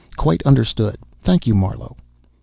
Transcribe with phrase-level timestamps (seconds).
[0.17, 1.95] "Quite understood, thank you, Marlowe."